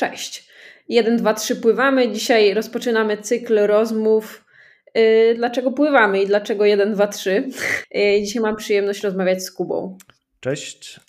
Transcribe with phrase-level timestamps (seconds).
[0.00, 0.50] Cześć.
[0.88, 2.12] 1, 2, 3 pływamy.
[2.12, 4.44] Dzisiaj rozpoczynamy cykl rozmów.
[4.94, 7.48] Yy, dlaczego pływamy i dlaczego 1, 2, 3?
[7.94, 9.98] Yy, dzisiaj mam przyjemność rozmawiać z Kubą.
[10.40, 11.00] Cześć,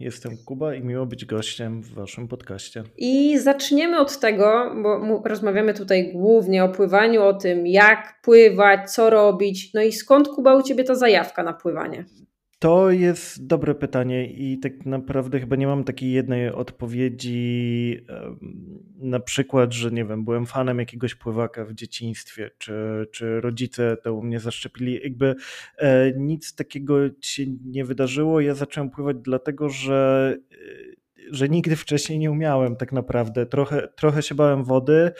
[0.00, 2.82] jestem Kuba i miło być gościem w Waszym podcaście.
[2.96, 9.10] I zaczniemy od tego, bo rozmawiamy tutaj głównie o pływaniu, o tym, jak pływać, co
[9.10, 9.74] robić.
[9.74, 12.04] No i skąd Kuba u Ciebie ta zajawka na pływanie?
[12.58, 18.06] To jest dobre pytanie i tak naprawdę chyba nie mam takiej jednej odpowiedzi.
[18.98, 24.14] Na przykład, że nie wiem, byłem fanem jakiegoś pływaka w dzieciństwie, czy, czy rodzice to
[24.14, 25.00] u mnie zaszczepili.
[25.02, 25.34] Jakby
[25.78, 28.40] e, nic takiego się nie wydarzyło.
[28.40, 30.36] Ja zacząłem pływać dlatego, że
[31.30, 33.46] że nigdy wcześniej nie umiałem tak naprawdę.
[33.46, 35.12] Trochę, trochę się bałem wody,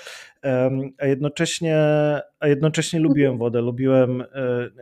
[0.99, 1.79] a jednocześnie,
[2.41, 3.61] a jednocześnie lubiłem wodę.
[3.61, 4.27] Lubiłem, e,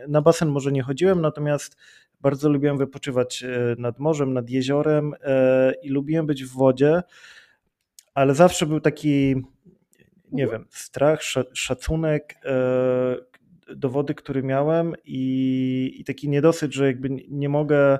[0.07, 1.77] na basen może nie chodziłem, natomiast
[2.25, 7.03] bardzo lubiłem wypoczywać e, nad morzem, nad jeziorem e, i lubiłem być w wodzie,
[8.13, 9.35] ale zawsze był taki,
[10.31, 10.61] nie mhm.
[10.61, 11.21] wiem, strach,
[11.53, 17.99] szacunek e, do wody, który miałem i, i taki niedosyt, że jakby nie mogę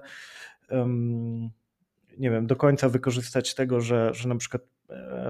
[2.17, 4.61] nie wiem, do końca wykorzystać tego, że, że na przykład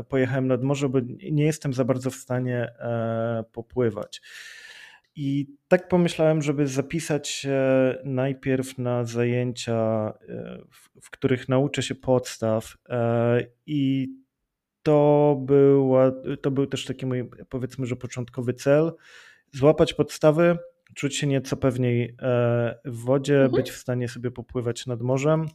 [0.09, 1.00] pojechałem nad morze, bo
[1.31, 2.73] nie jestem za bardzo w stanie
[3.52, 4.22] popływać.
[5.16, 7.59] I tak pomyślałem, żeby zapisać się
[8.03, 10.59] najpierw na zajęcia, e,
[11.02, 12.77] w, których nauczę się podstaw.
[12.89, 14.08] E, I
[14.83, 18.91] to, była, to był też taki mój, powiedzmy, że początkowy cel.
[19.52, 20.58] Złapać podstawy,
[20.95, 23.52] czuć się nieco pewniej e, w wodzie, mhm.
[23.52, 25.45] być w stanie sobie popływać nad morzem.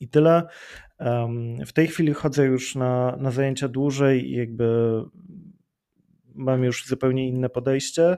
[0.00, 0.42] I tyle.
[1.66, 5.00] W tej chwili chodzę już na, na zajęcia dłużej i jakby
[6.34, 8.16] mam już zupełnie inne podejście.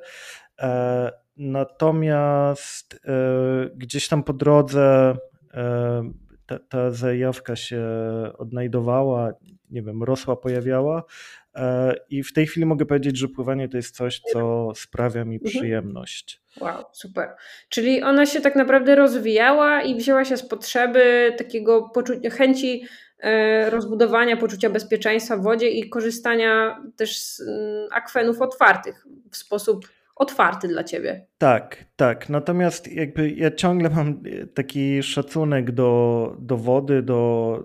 [0.63, 2.99] E, natomiast e,
[3.77, 5.17] gdzieś tam po drodze
[5.55, 6.13] e,
[6.47, 7.83] ta, ta zajawka się
[8.39, 9.33] odnajdowała,
[9.71, 11.05] nie wiem, rosła, pojawiała.
[12.11, 15.51] I w tej chwili mogę powiedzieć, że pływanie to jest coś, co sprawia mi mhm.
[15.51, 16.43] przyjemność.
[16.61, 17.29] Wow, super.
[17.69, 22.85] Czyli ona się tak naprawdę rozwijała i wzięła się z potrzeby takiego poczucia, chęci
[23.69, 29.87] rozbudowania poczucia bezpieczeństwa w wodzie i korzystania też z mm, akwenów otwartych w sposób
[30.23, 31.27] otwarty dla ciebie.
[31.39, 32.29] Tak, tak.
[32.29, 34.23] Natomiast jakby ja ciągle mam
[34.55, 37.65] taki szacunek do, do wody, do,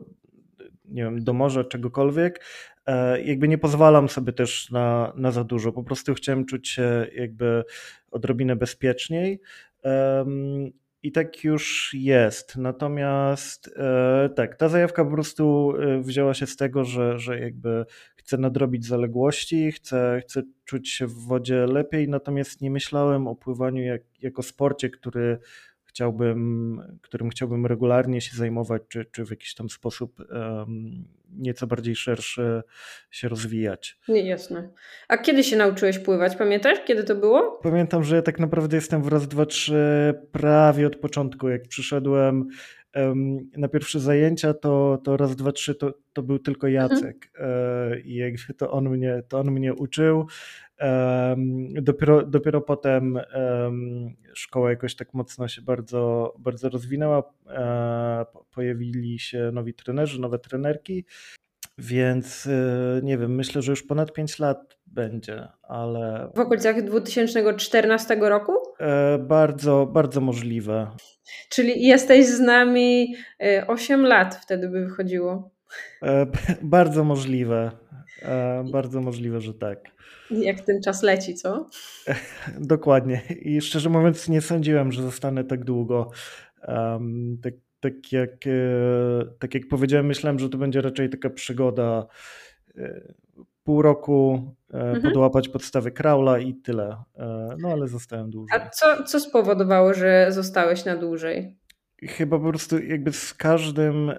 [0.85, 2.43] nie wiem, do morza, czegokolwiek.
[2.85, 5.71] E, jakby nie pozwalam sobie też na, na za dużo.
[5.71, 7.63] Po prostu chciałem czuć się jakby
[8.11, 9.41] odrobinę bezpieczniej.
[11.07, 12.55] I tak już jest.
[12.55, 17.85] Natomiast e, tak, ta zajawka po prostu e, wzięła się z tego, że, że jakby
[18.15, 23.83] chcę nadrobić zaległości, chcę, chcę czuć się w wodzie lepiej, natomiast nie myślałem o pływaniu
[23.83, 25.39] jak, jako sporcie, który
[25.97, 31.05] chciałbym, którym chciałbym regularnie się zajmować, czy, czy w jakiś tam sposób um,
[31.37, 32.61] nieco bardziej szerszy
[33.11, 33.99] się rozwijać.
[34.07, 34.69] Nie, jasne.
[35.07, 36.35] A kiedy się nauczyłeś pływać?
[36.35, 37.59] Pamiętasz, kiedy to było?
[37.63, 41.49] Pamiętam, że ja tak naprawdę jestem w raz, dwa, trzy prawie od początku.
[41.49, 42.47] Jak przyszedłem
[43.57, 46.91] na pierwsze zajęcia, to, to raz, dwa, trzy to, to był tylko mhm.
[46.91, 47.31] Jacek.
[47.33, 48.03] Mhm.
[48.03, 50.27] I jakby to on mnie, to on mnie uczył.
[51.81, 53.19] Dopiero, dopiero potem
[54.37, 57.23] szkoła jakoś tak mocno się bardzo, bardzo rozwinęła.
[57.49, 61.05] E, pojawili się nowi trenerzy, nowe trenerki,
[61.77, 66.31] więc e, nie wiem, myślę, że już ponad 5 lat będzie, ale.
[66.35, 68.53] W okolicach 2014 roku?
[68.79, 70.87] E, bardzo, bardzo możliwe.
[71.49, 73.15] Czyli jesteś z nami
[73.67, 75.51] 8 lat wtedy by wychodziło.
[76.61, 77.71] Bardzo możliwe.
[78.71, 79.79] Bardzo możliwe, że tak.
[80.31, 81.69] Jak ten czas leci, co?
[82.59, 83.21] Dokładnie.
[83.41, 86.11] I szczerze mówiąc, nie sądziłem, że zostanę tak długo.
[86.67, 92.07] Um, tak, tak, jak, e, tak jak powiedziałem, myślałem, że to będzie raczej taka przygoda
[92.77, 93.13] e,
[93.67, 95.01] pół roku e, mhm.
[95.01, 96.97] podłapać podstawy kraula i tyle.
[97.57, 98.59] No ale zostałem dłużej.
[98.61, 101.57] A co, co spowodowało, że zostałeś na dłużej?
[102.03, 104.11] Chyba po prostu jakby z każdym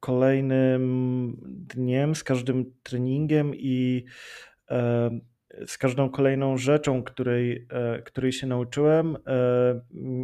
[0.00, 4.04] kolejnym dniem, z każdym treningiem i
[5.66, 9.80] z każdą kolejną rzeczą, której, e, której się nauczyłem, e,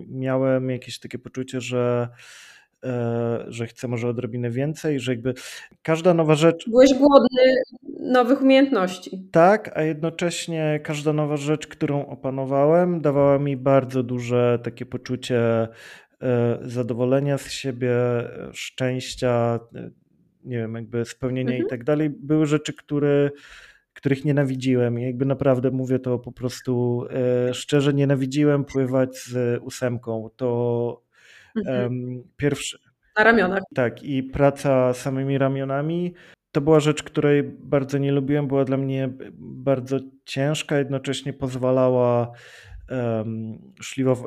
[0.09, 2.17] miałem jakieś takie poczucie, że e,
[3.49, 5.35] że chcę może odrobinę więcej, że jakby
[5.83, 6.69] każda nowa rzecz.
[6.71, 7.55] Byłeś głodny
[8.01, 9.29] nowych umiejętności.
[9.33, 15.69] Tak, a jednocześnie każda nowa rzecz, którą opanowałem, dawała mi bardzo duże takie poczucie
[16.63, 17.95] zadowolenia z siebie,
[18.53, 19.61] szczęścia,
[20.45, 21.67] nie wiem, jakby spełnienia mhm.
[21.67, 22.11] i tak dalej.
[22.11, 23.31] Były rzeczy, które
[23.95, 24.99] których nienawidziłem.
[24.99, 30.31] I jakby naprawdę mówię to po prostu e, szczerze, nienawidziłem pływać z ósemką.
[30.37, 31.03] To
[31.57, 32.23] mhm.
[32.37, 32.79] pierwszy.
[33.19, 33.63] Na ramionach.
[33.75, 36.15] Tak, i praca samymi ramionami
[36.53, 39.09] to była rzecz, której bardzo nie lubiłem, była dla mnie
[39.39, 42.33] bardzo ciężka, jednocześnie pozwalała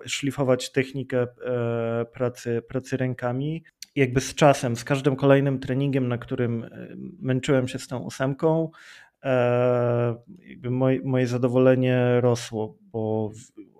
[0.07, 3.63] szlifować technikę e, pracy, pracy rękami.
[3.95, 6.69] jakby z czasem, z każdym kolejnym treningiem, na którym e,
[7.19, 8.71] męczyłem się z tą ósemką,
[9.23, 13.31] e, jakby moje, moje zadowolenie rosło, bo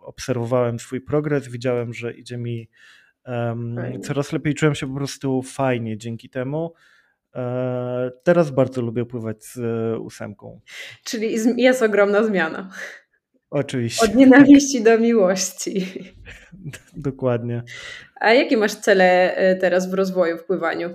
[0.01, 2.69] obserwowałem swój progres, widziałem, że idzie mi
[4.03, 6.73] coraz lepiej, czułem się po prostu fajnie dzięki temu.
[8.23, 9.59] Teraz bardzo lubię pływać z
[9.99, 10.61] ósemką.
[11.03, 12.69] Czyli jest ogromna zmiana.
[13.53, 14.05] Oczywiście.
[14.05, 15.85] Od nienawiści do miłości.
[16.97, 17.63] Dokładnie.
[18.15, 20.89] A jakie masz cele e, teraz w rozwoju, w pływaniu?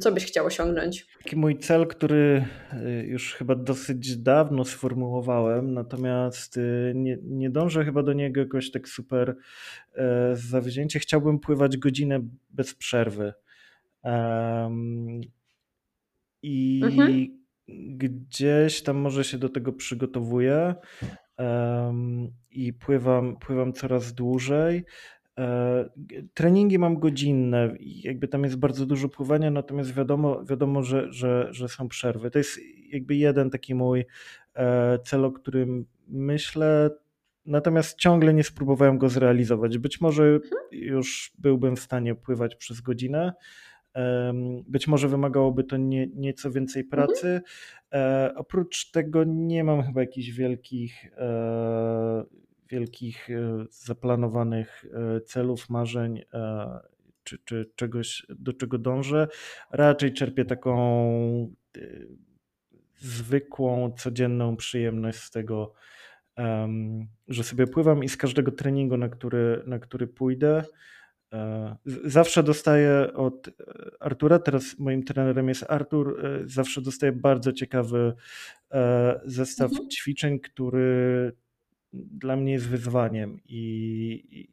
[0.00, 1.06] Co byś chciał osiągnąć?
[1.24, 6.60] Taki mój cel, który e, już chyba dosyć dawno sformułowałem, natomiast e,
[6.94, 9.36] nie, nie dążę chyba do niego jakoś tak super
[10.32, 10.98] zawzięcie.
[10.98, 12.20] Chciałbym pływać godzinę
[12.50, 13.32] bez przerwy.
[14.02, 15.20] Um,
[16.42, 17.26] I mhm.
[17.98, 20.74] gdzieś tam może się do tego przygotowuję
[22.50, 24.84] i pływam, pływam coraz dłużej.
[25.38, 25.88] E,
[26.34, 31.68] treningi mam godzinne, jakby tam jest bardzo dużo pływania, natomiast wiadomo, wiadomo że, że, że
[31.68, 32.30] są przerwy.
[32.30, 32.60] To jest
[32.92, 34.04] jakby jeden taki mój
[34.54, 36.90] e, cel, o którym myślę,
[37.46, 39.78] natomiast ciągle nie spróbowałem go zrealizować.
[39.78, 40.62] Być może mhm.
[40.72, 43.32] już byłbym w stanie pływać przez godzinę,
[44.68, 46.90] być może wymagałoby to nie, nieco więcej mhm.
[46.90, 47.40] pracy.
[47.90, 48.36] Mhm.
[48.36, 52.24] Oprócz tego nie mam chyba jakichś wielkich, e,
[52.68, 54.84] wielkich e, zaplanowanych
[55.26, 56.22] celów, marzeń
[57.24, 59.28] czy, czy czegoś, do czego dążę.
[59.70, 61.54] Raczej czerpię taką
[62.98, 65.72] zwykłą, codzienną przyjemność z tego,
[67.28, 70.64] że sobie pływam i z każdego treningu, na który, na który pójdę, E,
[72.04, 73.50] zawsze dostaję od
[74.00, 78.14] Artura, teraz moim trenerem jest Artur, e, zawsze dostaję bardzo ciekawy
[78.70, 79.90] e, zestaw mhm.
[79.90, 81.32] ćwiczeń, który
[81.92, 84.48] dla mnie jest wyzwaniem i, i,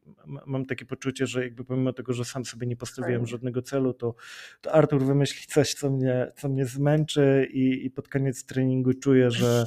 [0.46, 4.16] mam takie poczucie, że jakby pomimo tego, że sam sobie nie postawiłem żadnego celu, to,
[4.62, 9.32] to Artur wymyśli coś, co mnie, co mnie zmęczy i, i pod koniec treningu czuję,
[9.32, 9.66] że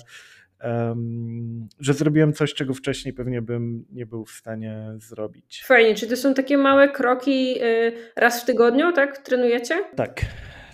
[0.65, 5.65] um, że zrobiłem coś, czego wcześniej pewnie bym nie był w stanie zrobić.
[5.67, 9.19] Fajnie, czy to są takie małe kroki y, raz w tygodniu, tak?
[9.19, 9.85] Trenujecie?
[9.97, 10.21] Tak.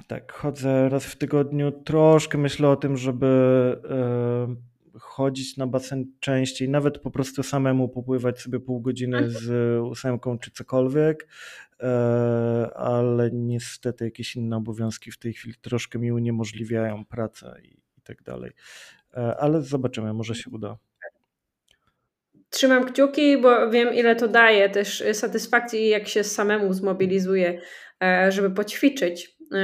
[0.07, 1.73] Tak, chodzę raz w tygodniu.
[1.73, 3.27] Troszkę myślę o tym, żeby
[5.01, 10.51] chodzić na basen częściej, nawet po prostu samemu popływać sobie pół godziny z ósemką czy
[10.51, 11.29] cokolwiek,
[11.81, 11.87] e,
[12.75, 17.69] ale niestety jakieś inne obowiązki w tej chwili troszkę mi uniemożliwiają pracę i,
[17.99, 18.53] i tak dalej.
[19.17, 20.77] E, ale zobaczymy, może się uda.
[22.51, 27.61] Trzymam kciuki, bo wiem, ile to daje też satysfakcji, jak się samemu zmobilizuje,
[28.03, 29.37] e, żeby poćwiczyć.
[29.55, 29.59] E,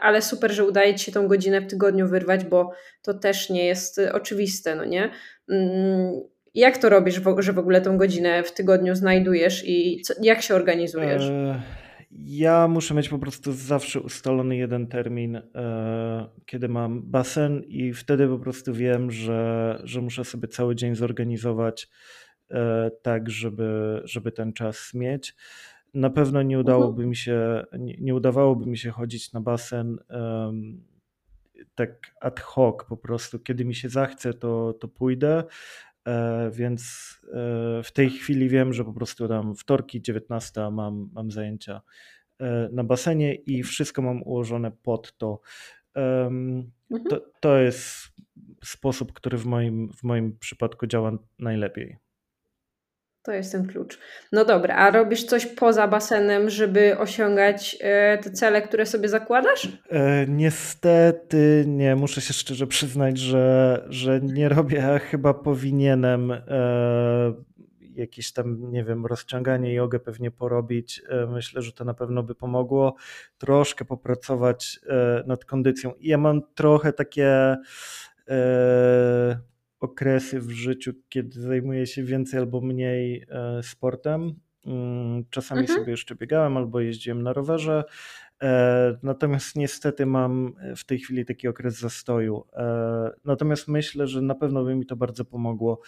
[0.00, 3.66] ale super, że udaje ci się tą godzinę w tygodniu wyrwać, bo to też nie
[3.66, 5.10] jest oczywiste, no nie?
[5.50, 6.12] Mm,
[6.54, 10.54] jak to robisz, że w ogóle tą godzinę w tygodniu znajdujesz i co, jak się
[10.54, 11.22] organizujesz?
[12.10, 18.28] Ja muszę mieć po prostu zawsze ustalony jeden termin, e, kiedy mam basen, i wtedy
[18.28, 21.88] po prostu wiem, że, że muszę sobie cały dzień zorganizować
[22.50, 25.34] e, tak, żeby, żeby ten czas mieć.
[25.94, 29.98] Na pewno nie udałoby mi się, nie, nie udawałoby mi się chodzić na basen
[31.74, 35.44] tak ad hoc, po prostu kiedy mi się zachce, to, to pójdę.
[36.08, 41.30] E, więc e, w tej chwili wiem, że po prostu tam wtorki 19 mam, mam
[41.30, 41.80] zajęcia
[42.40, 45.40] e, na basenie i wszystko mam ułożone pod to.
[45.94, 46.72] Mhm.
[47.10, 48.08] To, to jest
[48.64, 51.96] sposób, który w moim, w moim przypadku działa najlepiej.
[53.22, 53.98] To jest ten klucz.
[54.32, 59.68] No dobra, a robisz coś poza basenem, żeby osiągać e, te cele, które sobie zakładasz?
[59.90, 66.38] E, niestety nie, muszę się szczerze przyznać, że, że nie robię, a chyba powinienem e,
[67.94, 71.02] jakieś tam, nie wiem, rozciąganie jogę pewnie porobić.
[71.08, 72.94] E, myślę, że to na pewno by pomogło.
[73.38, 75.92] Troszkę popracować e, nad kondycją.
[75.94, 77.56] I ja mam trochę takie
[79.80, 84.34] okresy w życiu, kiedy zajmuję się więcej albo mniej e, sportem.
[84.66, 85.78] Mm, czasami mhm.
[85.78, 87.84] sobie jeszcze biegałem albo jeździłem na rowerze.
[88.42, 92.44] E, natomiast niestety mam w tej chwili taki okres zastoju.
[92.52, 95.80] E, natomiast myślę, że na pewno by mi to bardzo pomogło.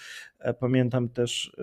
[0.60, 1.56] Pamiętam też,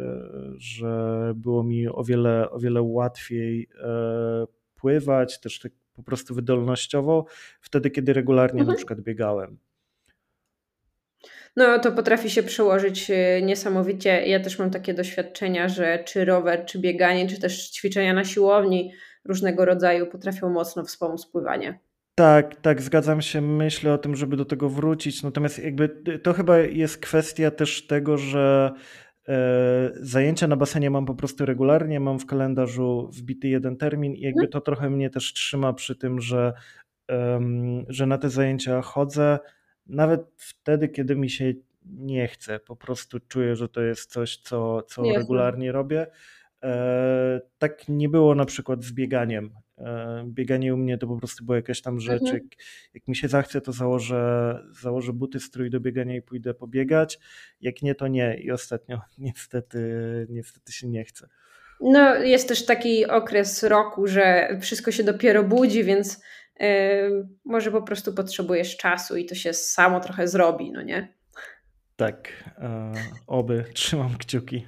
[0.58, 3.70] że było mi o wiele, o wiele łatwiej
[4.76, 7.26] pływać, też tak po prostu wydolnościowo,
[7.62, 8.68] wtedy, kiedy regularnie mhm.
[8.68, 9.58] na przykład biegałem.
[11.58, 14.28] No to potrafi się przełożyć y, niesamowicie.
[14.28, 18.92] Ja też mam takie doświadczenia, że czy rower, czy bieganie, czy też ćwiczenia na siłowni
[19.26, 21.80] różnego rodzaju potrafią mocno wspomóc pływanie.
[22.16, 23.42] Tak, tak, zgadzam się.
[23.42, 25.24] Myślę o tym, żeby do tego wrócić.
[25.24, 25.90] Natomiast jakby
[26.24, 28.72] to chyba jest kwestia też tego, że
[29.28, 34.22] e, zajęcia na basenie mam po prostu regularnie, mam w kalendarzu wbity jeden termin i
[34.22, 34.52] jakby mhm.
[34.52, 36.54] to trochę mnie też trzyma przy tym, że,
[37.88, 39.40] że na te zajęcia chodzę,
[39.90, 41.54] nawet wtedy, kiedy mi się
[41.86, 42.60] nie chce.
[42.60, 46.08] Po prostu czuję, że to jest coś, co, co regularnie robię.
[46.64, 49.52] E, tak nie było na przykład z bieganiem.
[49.78, 52.22] E, bieganie u mnie to po prostu była jakaś tam rzecz.
[52.22, 52.34] Mhm.
[52.34, 52.44] Jak,
[52.94, 57.20] jak, mi się zachce, to założę, założę buty, strój do biegania i pójdę pobiegać.
[57.62, 58.38] Jak nie, to nie.
[58.38, 59.80] I ostatnio niestety,
[60.30, 61.28] niestety się nie chce.
[61.82, 66.22] No, jest też taki okres roku, że wszystko się dopiero budzi, więc
[67.46, 71.14] może po prostu potrzebujesz czasu i to się samo trochę zrobi, no nie?
[71.96, 72.94] Tak, e,
[73.28, 74.68] oby trzymam kciuki.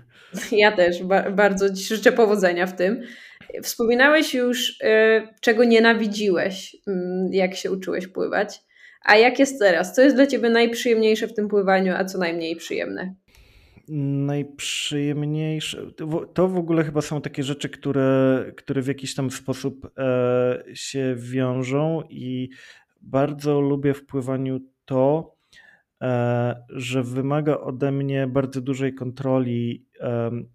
[0.51, 3.01] Ja też ba bardzo Ci życzę powodzenia w tym.
[3.63, 6.79] Wspominałeś już, y, czego nienawidziłeś, y,
[7.31, 8.61] jak się uczyłeś pływać.
[9.05, 9.95] A jak jest teraz?
[9.95, 13.13] Co jest dla Ciebie najprzyjemniejsze w tym pływaniu, a co najmniej przyjemne?
[13.91, 15.91] Najprzyjemniejsze.
[16.33, 21.15] To w ogóle chyba są takie rzeczy, które, które w jakiś tam sposób e, się
[21.17, 22.49] wiążą, i
[23.01, 25.35] bardzo lubię w pływaniu to,
[26.01, 29.85] e, że wymaga ode mnie bardzo dużej kontroli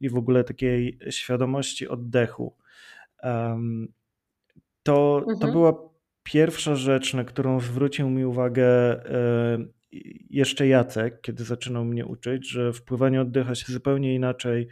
[0.00, 2.57] i w ogóle takiej świadomości oddechu.
[4.83, 5.38] To, mhm.
[5.38, 5.75] to była
[6.23, 9.59] pierwsza rzecz, na którą zwrócił mi uwagę e,
[10.31, 14.69] jeszcze Jacek, kiedy zaczynał mnie uczyć, że wpływanie oddycha się zupełnie inaczej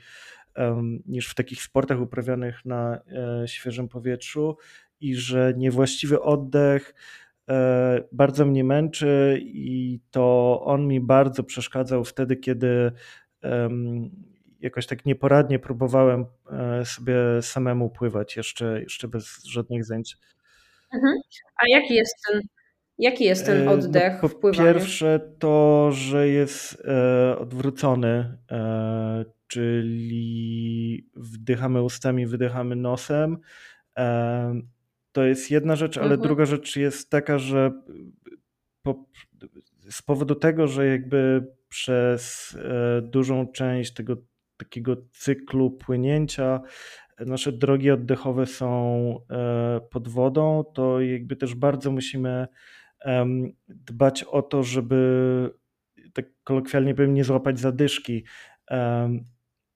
[1.06, 3.00] niż w takich sportach uprawianych na
[3.42, 4.56] e, świeżym powietrzu
[5.00, 6.94] i że niewłaściwy oddech
[7.48, 12.92] e, bardzo mnie męczy i to on mi bardzo przeszkadzał wtedy, kiedy
[14.60, 20.16] jakoś tak nieporadnie próbowałem e, sobie samemu pływać, jeszcze, jeszcze bez żadnych zajęć.
[20.94, 21.14] Mhm.
[21.56, 22.42] A jaki jest ten,
[22.98, 24.50] jaki jest ten e, no, oddech no, po?
[24.50, 33.38] Pierwsze to, że jest e, odwrócony, e, czyli wdychamy ustami, wydychamy nosem.
[33.98, 34.60] E,
[35.12, 36.20] to jest jedna rzecz, ale mhm.
[36.20, 37.72] druga rzecz jest taka, że
[38.82, 39.04] po,
[39.90, 44.16] z powodu tego, że jakby przez e, dużą część tego
[44.56, 46.60] takiego cyklu płynięcia
[47.26, 52.46] nasze drogi oddechowe są e, pod wodą, to jakby też bardzo musimy
[53.68, 55.50] dbać o to, żeby
[56.12, 58.24] tak kolokwialnie powiem, nie złapać zadyszki.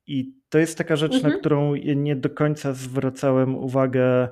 [0.06, 1.32] I to jest taka rzecz, mhm.
[1.32, 4.28] na którą nie do końca zwracałem uwagę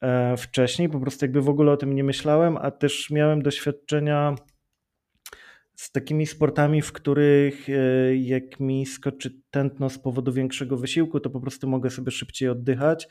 [0.00, 4.34] e, wcześniej, po prostu jakby w ogóle o tym nie myślałem, a też miałem doświadczenia
[5.74, 11.30] z takimi sportami, w których e, jak mi skoczy tętno z powodu większego wysiłku, to
[11.30, 13.08] po prostu mogę sobie szybciej oddychać.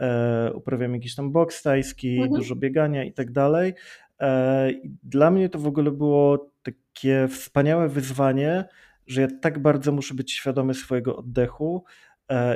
[0.00, 2.32] E, uprawiam jakiś tam boks tajski, mhm.
[2.32, 3.74] dużo biegania i tak dalej.
[4.20, 4.70] E,
[5.02, 8.64] dla mnie to w ogóle było takie wspaniałe wyzwanie,
[9.06, 11.84] że ja tak bardzo muszę być świadomy swojego oddechu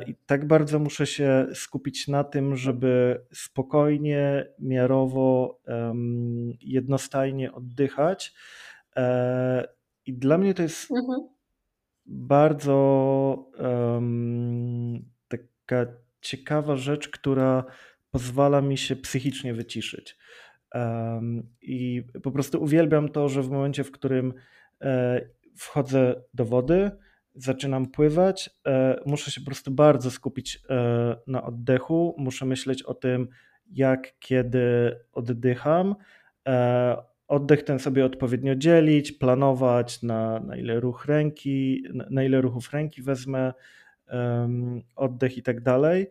[0.07, 5.61] i tak bardzo muszę się skupić na tym, żeby spokojnie, miarowo,
[6.61, 8.35] jednostajnie oddychać
[8.97, 9.69] E,
[10.07, 11.29] I dla mnie to jest mhm.
[12.07, 13.51] bardzo
[15.29, 15.87] taka
[16.21, 17.65] ciekawa rzecz, która
[18.11, 20.19] pozwala mi się psychicznie wyciszyć.
[21.63, 24.35] I po prostu uwielbiam to, że w momencie, w którym
[24.81, 25.21] e,
[25.57, 26.91] wchodzę do wody,
[27.35, 32.95] zaczynam pływać, e, muszę się po prostu bardzo skupić e, na oddechu, muszę myśleć o
[32.95, 33.29] tym,
[33.71, 35.95] jak, kiedy oddycham,
[37.29, 43.03] oddech ten sobie odpowiednio dzielić, planować na, na ile ruch ręki, na ile ruchów ręki
[43.03, 43.53] wezmę,
[44.97, 46.07] oddech i tak dalej.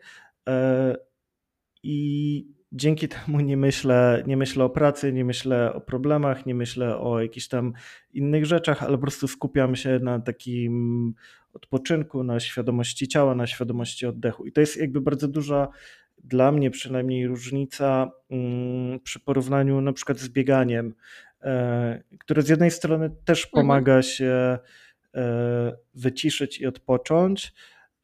[1.82, 6.98] I dzięki temu nie myślę, nie myślę o pracy, nie myślę o problemach, nie myślę
[6.98, 7.72] o jakichś tam
[8.12, 11.14] innych rzeczach, ale po prostu skupiam się na takim
[11.52, 14.46] odpoczynku, na świadomości ciała, na świadomości oddechu.
[14.46, 15.68] I to jest jakby bardzo duża
[16.24, 20.94] dla mnie przynajmniej różnica mm, przy porównaniu na przykład z bieganiem,
[21.42, 23.62] e, które z jednej strony też mhm.
[23.62, 24.58] pomaga się
[25.14, 27.52] e, wyciszyć i odpocząć,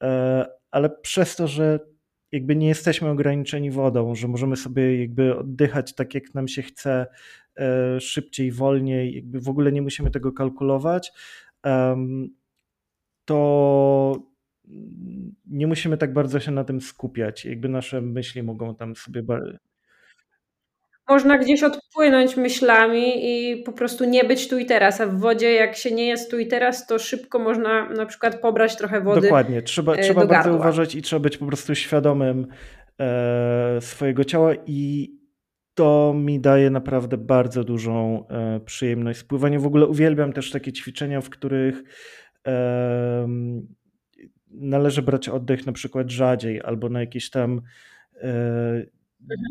[0.02, 1.80] e, ale przez to, że
[2.32, 7.06] jakby nie jesteśmy ograniczeni wodą, że możemy sobie jakby oddychać tak, jak nam się chce,
[8.00, 11.12] szybciej, wolniej, jakby w ogóle nie musimy tego kalkulować,
[13.24, 14.28] to
[15.46, 17.44] nie musimy tak bardzo się na tym skupiać.
[17.44, 19.22] Jakby nasze myśli mogą tam sobie.
[21.08, 25.52] Można gdzieś odpłynąć myślami i po prostu nie być tu i teraz, a w wodzie,
[25.52, 29.20] jak się nie jest tu i teraz, to szybko można na przykład pobrać trochę wody.
[29.20, 32.46] Dokładnie, trzeba, e, trzeba bardzo uważać i trzeba być po prostu świadomym
[33.00, 35.12] e, swojego ciała i
[35.74, 39.18] to mi daje naprawdę bardzo dużą e, przyjemność.
[39.18, 41.82] Spływanie w ogóle uwielbiam też takie ćwiczenia, w których
[44.50, 47.62] należy brać oddech na przykład rzadziej albo na jakieś tam
[48.22, 48.97] e,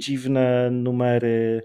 [0.02, 1.62] dziwne numery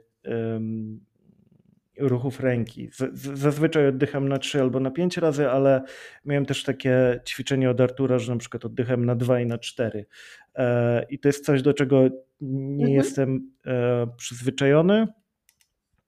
[1.98, 2.88] ruchów ręki.
[3.34, 5.82] Zazwyczaj oddycham na 3 albo na 5 razy, ale
[6.24, 10.06] miałem też takie ćwiczenie od Artura, że na przykład oddycham na 2 i na 4.
[10.54, 12.08] E, I to jest coś, do czego
[12.40, 12.90] nie mhm.
[12.90, 15.06] jestem e, przyzwyczajony,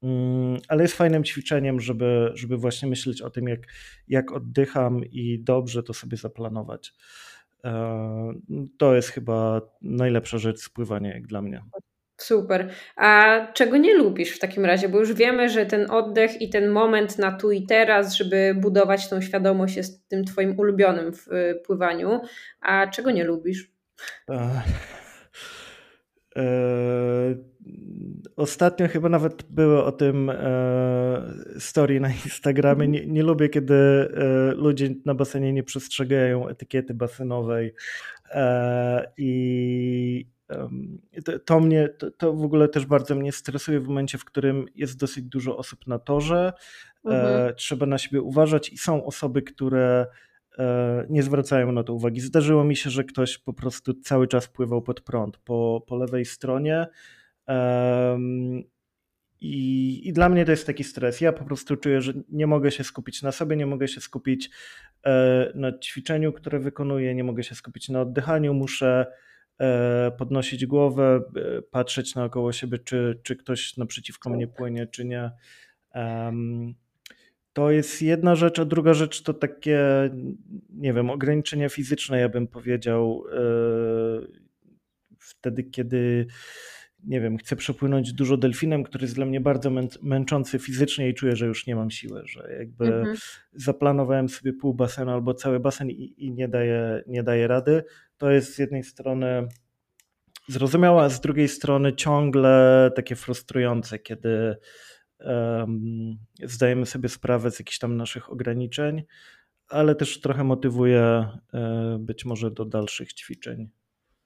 [0.02, 3.60] mm, ale jest fajnym ćwiczeniem, żeby, żeby właśnie myśleć o tym, jak,
[4.08, 6.92] jak oddycham i dobrze to sobie zaplanować.
[7.64, 8.32] E,
[8.78, 11.62] to jest chyba najlepsza rzecz spływania, jak dla mnie.
[12.20, 12.70] Super.
[12.96, 14.88] A czego nie lubisz w takim razie?
[14.88, 19.08] Bo już wiemy, że ten oddech i ten moment na tu i teraz, żeby budować
[19.08, 22.20] tą świadomość, jest tym Twoim ulubionym w y, pływaniu.
[22.60, 23.70] A czego nie lubisz?
[24.30, 24.62] E,
[28.36, 32.88] ostatnio chyba nawet były o tym e, story na Instagramie.
[32.88, 34.08] Nie, nie, lubię, kiedy e,
[34.54, 37.74] ludzie na basenie nie przestrzegają etykiety basenowej
[38.30, 40.34] e, i
[41.44, 44.98] to, mnie, to, to, w ogóle też bardzo mnie stresuje w momencie, w którym jest
[44.98, 46.52] dosyć dużo osób na torze.
[47.04, 47.54] Mhm.
[47.54, 50.06] Trzeba na siebie uważać i są osoby, które
[51.08, 52.20] nie zwracają na to uwagi.
[52.20, 56.24] Zdarzyło mi się, że ktoś po prostu cały czas pływał pod prąd po, po lewej
[56.24, 56.86] stronie.
[59.40, 61.20] I, I, dla mnie to jest taki stres.
[61.20, 64.50] Ja po prostu czuję, że nie mogę się skupić na sobie, nie mogę się skupić
[65.06, 68.54] e, na ćwiczeniu, które wykonuję, nie mogę się skupić na oddychaniu.
[68.54, 69.06] Muszę
[69.60, 75.30] E, podnosić głowę, e, patrzeć naokoło siebie, czy, czy ktoś naprzeciwko mnie płynie, czy nie.
[77.52, 79.80] To jest jedna rzecz, a druga rzecz to takie,
[80.70, 83.24] nie wiem, ograniczenia fizyczne, ja bym powiedział,
[85.18, 86.26] wtedy, kiedy
[87.06, 89.70] nie wiem, chcę przepłynąć dużo delfinem, który jest dla mnie bardzo
[90.02, 93.16] męczący fizycznie i czuję, że już nie mam siły, że jakby mhm.
[93.52, 97.84] zaplanowałem sobie pół basenu albo cały basen i, i nie, daję, nie daję rady.
[98.18, 99.48] To jest z jednej strony
[100.48, 104.56] zrozumiałe, a z drugiej strony ciągle takie frustrujące, kiedy
[105.20, 109.02] um, zdajemy sobie sprawę z jakichś tam naszych ograniczeń,
[109.68, 113.70] ale też trochę motywuje e, być może do dalszych ćwiczeń.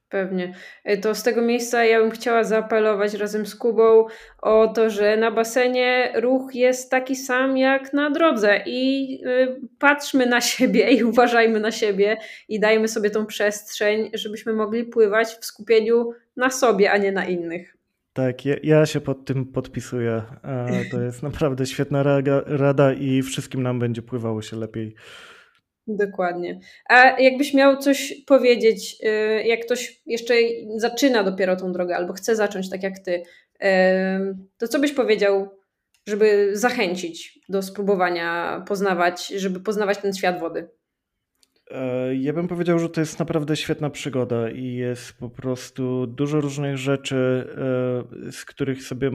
[0.09, 0.55] Pewnie.
[0.85, 4.07] E, to z tego miejsca ja bym chciała zaapelować razem z Kubą
[4.43, 10.27] o to, że na basenie ruch jest taki sam jak na drodze i y, patrzmy
[10.27, 12.17] na siebie i uważajmy na siebie
[12.49, 17.25] i dajmy sobie tą przestrzeń, żebyśmy mogli pływać w skupieniu na sobie, a nie na
[17.25, 17.77] innych.
[18.13, 20.23] Tak, ja, ja się pod tym podpisuję.
[20.45, 22.03] E, to jest naprawdę świetna
[22.47, 24.95] rada i wszystkim nam będzie pływało się lepiej.
[25.89, 26.61] Dokładnie.
[26.89, 30.35] A jakbyś miał coś powiedzieć, y, jak ktoś jeszcze
[30.77, 33.23] zaczyna dopiero tą drogę albo chce zacząć tak jak ty,
[33.63, 33.69] y,
[34.59, 35.49] to co byś powiedział,
[36.07, 40.69] żeby zachęcić do spróbowania poznawać, żeby poznawać ten świat wody?
[41.71, 46.41] E, ja bym powiedział, że to jest naprawdę świetna przygoda i jest po prostu dużo
[46.41, 47.47] różnych rzeczy,
[48.27, 49.11] e, z których sobie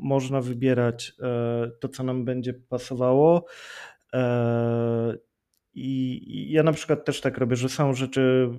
[0.00, 3.44] można wybierać e, to, co nam będzie pasowało.
[5.78, 8.50] I ja na przykład też tak robię, że są rzeczy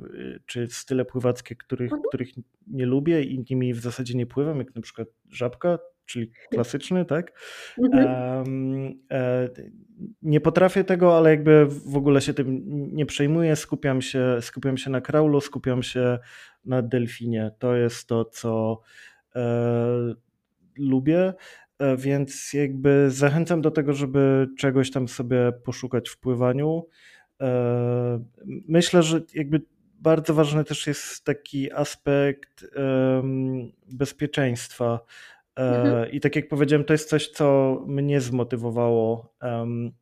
[0.45, 2.03] czy style pływackie, których, mhm.
[2.07, 2.29] których
[2.67, 7.39] nie lubię i nimi w zasadzie nie pływam, jak na przykład żabka, czyli klasyczny, tak?
[7.77, 8.99] Um,
[10.21, 12.63] nie potrafię tego, ale jakby w ogóle się tym
[12.95, 13.55] nie przejmuję.
[13.55, 16.19] Skupiam się, skupiam się na kraulu, skupiam się
[16.65, 17.51] na delfinie.
[17.59, 18.81] To jest to, co
[19.35, 20.15] e,
[20.77, 21.33] lubię.
[21.79, 26.87] E, więc jakby zachęcam do tego, żeby czegoś tam sobie poszukać w pływaniu.
[27.41, 28.23] E,
[28.67, 29.61] myślę, że jakby
[29.93, 32.65] bardzo ważny też jest taki aspekt
[33.91, 34.99] bezpieczeństwa.
[35.59, 36.11] E, mhm.
[36.11, 39.33] I tak jak powiedziałem, to jest coś, co mnie zmotywowało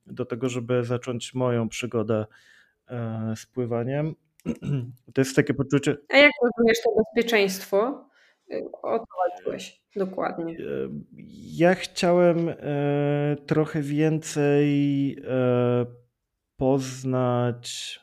[0.07, 2.25] do tego, żeby zacząć moją przygodę
[3.35, 4.15] z pływaniem.
[5.13, 5.97] To jest takie poczucie.
[6.09, 8.05] A jak rozumiesz to bezpieczeństwo?
[8.81, 10.57] O co walczyłeś dokładnie?
[11.57, 12.55] Ja chciałem e,
[13.45, 15.85] trochę więcej e,
[16.57, 17.99] poznać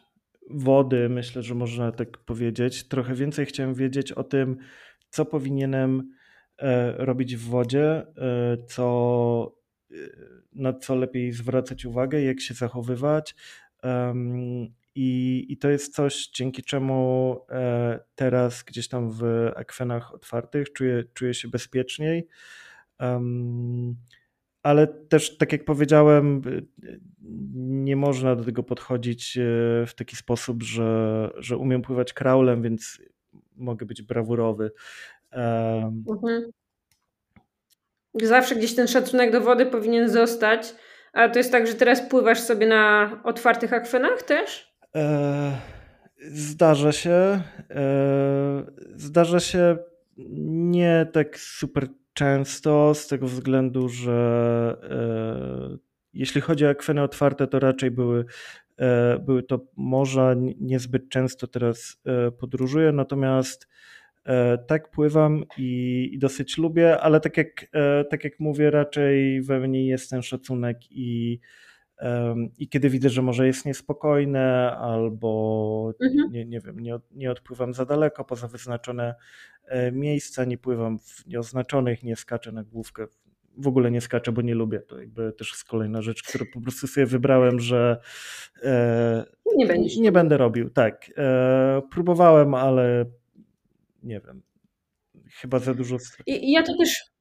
[0.50, 2.88] wody, myślę, że można tak powiedzieć.
[2.88, 4.56] Trochę więcej chciałem wiedzieć o tym,
[5.10, 6.12] co powinienem
[6.58, 8.06] e, robić w wodzie,
[8.68, 9.56] co,
[10.52, 13.34] na co lepiej zwracać uwagę, jak się zachowywać.
[14.94, 21.04] I, I to jest coś, dzięki czemu e, teraz gdzieś tam w akwenach otwartych czuję,
[21.14, 22.28] czuję się bezpieczniej.
[24.62, 26.42] ale też, tak jak powiedziałem,
[27.54, 29.40] nie można do tego podchodzić e,
[29.86, 33.02] w taki sposób, że, że umiem pływać kraulem, więc
[33.56, 34.72] mogę być brawurowy.
[35.32, 36.50] Mhm.
[38.22, 40.74] Zawsze gdzieś ten szacunek do wody powinien zostać.
[41.12, 44.71] A to jest tak, że teraz pływasz sobie na otwartych akwenach też?
[44.96, 45.58] E,
[46.30, 47.10] zdarza się.
[47.10, 49.76] E, zdarza się
[50.46, 55.76] nie tak super często, z tego względu, że e,
[56.14, 58.24] jeśli chodzi o akweny otwarte, to raczej były,
[59.20, 62.02] były to morza, niezbyt często teraz
[62.38, 63.68] podróżuję, natomiast
[64.66, 67.66] tak pływam i, i, dosyć lubię, ale tak jak,
[68.10, 71.40] tak jak mówię, raczej we mnie jest ten szacunek i
[72.58, 76.32] i kiedy widzę, że może jest niespokojne, albo mhm.
[76.32, 79.14] nie, nie wiem, nie, nie odpływam za daleko poza wyznaczone
[79.66, 83.06] e, miejsca, nie pływam w nieoznaczonych, nie skaczę na główkę.
[83.58, 84.80] W ogóle nie skaczę, bo nie lubię.
[84.80, 88.00] To jakby też jest kolejna rzecz, którą po prostu sobie wybrałem, że
[88.62, 89.24] e,
[89.56, 90.70] nie, nie będę robił.
[90.70, 91.10] Tak.
[91.16, 93.04] E, próbowałem, ale
[94.02, 94.42] nie wiem.
[95.40, 95.96] Chyba za dużo.
[96.26, 97.12] I ja to też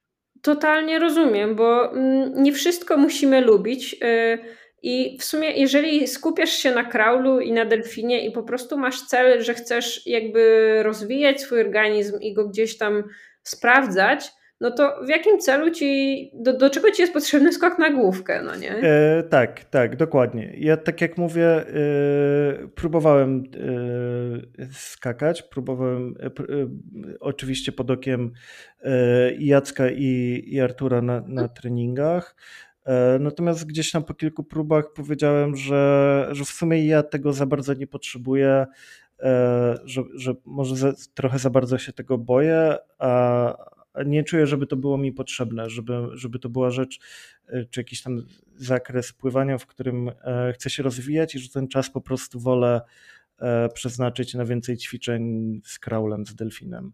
[0.42, 3.96] totalnie rozumiem, bo mm, nie wszystko musimy lubić.
[4.82, 9.02] I w sumie, jeżeli skupiasz się na kraulu i na delfinie i po prostu masz
[9.02, 13.04] cel, że chcesz jakby rozwijać swój organizm i go gdzieś tam
[13.44, 17.90] sprawdzać, no to w jakim celu ci, do, do czego ci jest potrzebny skok na
[17.90, 18.72] główkę, no nie?
[18.72, 20.54] E, tak, tak, dokładnie.
[20.58, 21.64] Ja tak jak mówię, e,
[22.76, 23.44] próbowałem
[24.60, 26.30] e, skakać, próbowałem e,
[27.20, 28.32] oczywiście pod okiem
[29.40, 32.36] Jacka i, i Artura na, na treningach.
[32.86, 37.46] E, natomiast gdzieś tam po kilku próbach powiedziałem, że, że w sumie ja tego za
[37.46, 38.66] bardzo nie potrzebuję,
[39.20, 43.56] e, że, że może za, trochę za bardzo się tego boję, a
[44.06, 47.00] nie czuję, żeby to było mi potrzebne, żeby, żeby to była rzecz,
[47.48, 48.22] e, czy jakiś tam
[48.56, 50.12] zakres pływania, w którym
[50.54, 52.82] chcę się rozwijać i że ten czas po prostu wolę
[53.74, 56.92] przeznaczyć na więcej ćwiczeń z kraulem, z delfinem.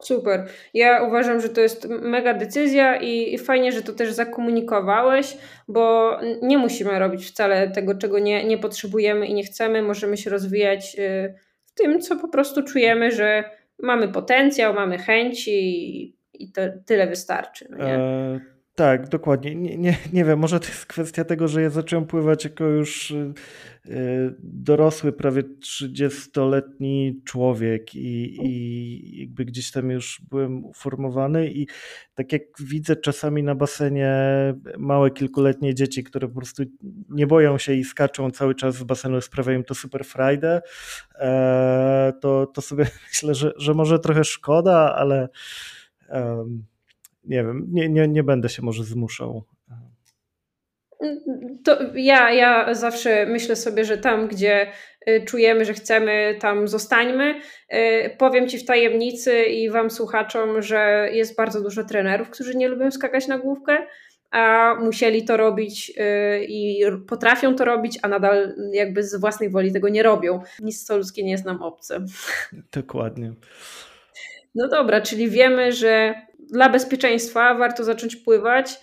[0.00, 0.46] Super.
[0.74, 5.36] Ja uważam, że to jest mega decyzja i fajnie, że to też zakomunikowałeś,
[5.68, 9.82] bo nie musimy robić wcale tego, czego nie, nie potrzebujemy i nie chcemy.
[9.82, 11.34] Możemy się rozwijać y,
[11.66, 13.44] w tym, co po prostu czujemy, że
[13.82, 17.66] mamy potencjał, mamy chęci i, i to tyle wystarczy.
[17.70, 17.94] No nie?
[17.94, 18.40] E,
[18.80, 19.54] tak, dokładnie.
[19.54, 23.10] Nie, nie, nie wiem, może to jest kwestia tego, że ja zacząłem pływać jako już
[23.10, 23.32] y,
[23.86, 31.66] y, dorosły, prawie 30-letni człowiek i, i jakby gdzieś tam już byłem uformowany i
[32.14, 34.14] tak jak widzę czasami na basenie
[34.78, 36.62] małe kilkuletnie dzieci, które po prostu
[37.08, 40.60] nie boją się i skaczą cały czas w basenu, sprawia im to super frajdę,
[41.14, 45.28] e, to, to sobie myślę, że, że może trochę szkoda, ale
[47.24, 49.44] nie wiem, nie, nie, nie będę się może zmuszał.
[51.64, 54.72] To ja, ja zawsze myślę sobie, że tam, gdzie
[55.08, 57.40] y, czujemy, że chcemy, tam zostańmy.
[57.74, 62.68] Y, powiem Ci w tajemnicy i Wam słuchaczom, że jest bardzo dużo trenerów, którzy nie
[62.68, 63.86] lubią skakać na główkę,
[64.30, 69.72] a musieli to robić y, i potrafią to robić, a nadal jakby z własnej woli
[69.72, 70.40] tego nie robią.
[70.60, 72.04] Nic co ludzkie nie jest nam obce.
[72.72, 73.32] Dokładnie.
[74.54, 76.14] No dobra, czyli wiemy, że
[76.50, 78.80] dla bezpieczeństwa warto zacząć pływać.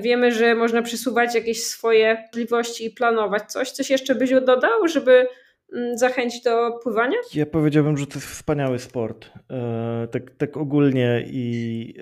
[0.00, 3.70] Wiemy, że można przesuwać jakieś swoje możliwości i planować coś.
[3.70, 5.28] Coś jeszcze byś dodał, żeby
[5.72, 7.16] mm, zachęcić do pływania?
[7.34, 9.30] Ja powiedziałbym, że to jest wspaniały sport.
[9.50, 11.94] E, tak, tak ogólnie i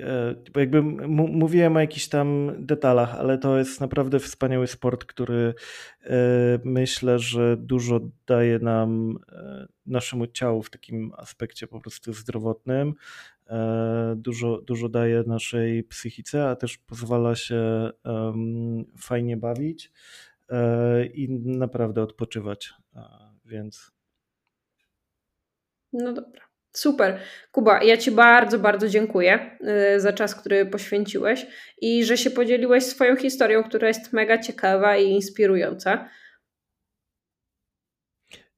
[0.54, 5.54] e, jakby mówiłem o jakichś tam detalach, ale to jest naprawdę wspaniały sport, który
[6.02, 6.14] e,
[6.64, 9.18] myślę, że dużo daje nam
[9.86, 12.94] naszemu ciału w takim aspekcie po prostu zdrowotnym.
[13.46, 17.90] E, dużo, dużo daje naszej psychice, a też pozwala się
[18.98, 19.92] fajnie bawić
[20.48, 22.72] e, i naprawdę odpoczywać.
[23.46, 23.90] Więc.
[25.92, 26.46] No dobra.
[26.72, 27.18] Super.
[27.52, 31.46] Kuba, ja Ci bardzo, bardzo dziękuję e, za czas, który poświęciłeś
[31.80, 36.08] i że się podzieliłeś swoją historią, która jest mega ciekawa i inspirująca.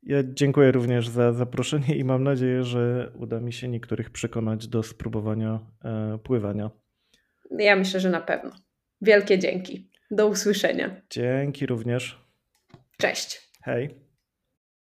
[0.02, 4.82] Ja dziękuję również za zaproszenie i mam nadzieję, że uda mi się niektórych przekonać do
[4.82, 6.70] spróbowania e, pływania.
[7.50, 8.50] Ja myślę, że na pewno.
[9.00, 9.90] Wielkie dzięki.
[10.10, 11.00] Do usłyszenia.
[11.10, 12.18] Dzięki również.
[12.98, 13.50] Cześć.
[13.62, 14.07] Hej.